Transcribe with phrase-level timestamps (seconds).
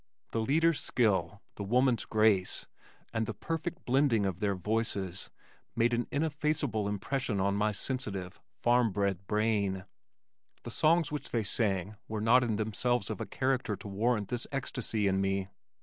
[0.31, 2.65] The leader's skill, the woman's grace
[3.13, 5.29] and the perfect blending of their voices
[5.75, 9.85] made an ineffaceable impression on my sensitive, farm bred brain.
[10.63, 14.47] The songs which they sang were not in themselves of a character to warrant this
[14.51, 15.49] ecstasy in me.